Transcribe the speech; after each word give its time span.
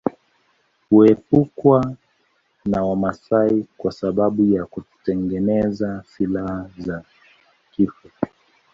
Huepukwa 0.89 1.95
na 2.65 2.83
Wamaasai 2.83 3.65
kwa 3.77 3.91
sababu 3.91 4.45
ya 4.45 4.65
kutengeneza 4.65 6.03
silaha 6.07 6.69
za 6.77 7.03
kifo 7.71 8.09